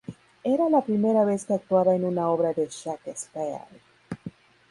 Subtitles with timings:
[0.51, 3.65] Era la primera vez que actuaba en una obra de Shakespeare.